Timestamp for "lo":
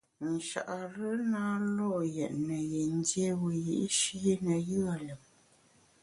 1.75-1.91